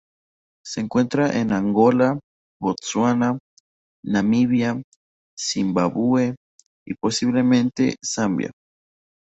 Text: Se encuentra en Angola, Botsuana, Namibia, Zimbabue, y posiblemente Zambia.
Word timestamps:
Se 0.65 0.81
encuentra 0.81 1.29
en 1.39 1.51
Angola, 1.53 2.19
Botsuana, 2.59 3.37
Namibia, 4.03 4.81
Zimbabue, 5.37 6.37
y 6.87 6.95
posiblemente 6.95 7.97
Zambia. 8.03 8.49